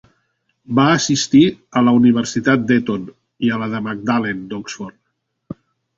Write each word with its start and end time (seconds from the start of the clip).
Va 0.79 0.85
assistir 0.93 1.41
a 1.81 1.83
la 1.89 1.93
universitat 1.99 2.65
d'Eton 2.71 3.03
i 3.49 3.53
a 3.53 3.61
la 3.65 3.69
de 3.75 3.83
Magdalen 3.89 4.41
d'Oxford. 4.55 4.99